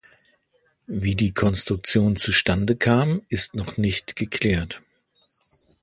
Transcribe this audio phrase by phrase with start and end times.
[0.87, 4.81] Wie die Konstruktion zustande kam, ist noch nicht geklärt.